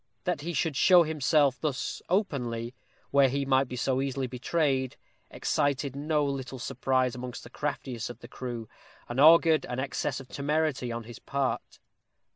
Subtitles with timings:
[0.23, 2.73] That he should show himself thus openly,
[3.11, 4.97] where he might be so easily betrayed,
[5.29, 8.67] excited no little surprise among the craftiest of the crew,
[9.07, 11.77] and augured an excess of temerity on his part.